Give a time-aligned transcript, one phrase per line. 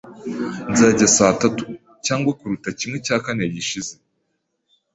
[0.71, 1.63] Nzajya saa tatu,
[2.05, 3.93] cyangwa kuruta kimwe cya kane gishize.